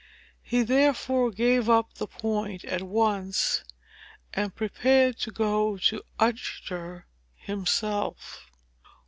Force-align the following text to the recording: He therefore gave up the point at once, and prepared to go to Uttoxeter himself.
He 0.41 0.63
therefore 0.63 1.29
gave 1.29 1.69
up 1.69 1.93
the 1.93 2.07
point 2.07 2.65
at 2.65 2.81
once, 2.81 3.63
and 4.33 4.55
prepared 4.55 5.19
to 5.19 5.29
go 5.31 5.77
to 5.77 6.01
Uttoxeter 6.19 7.05
himself. 7.35 8.49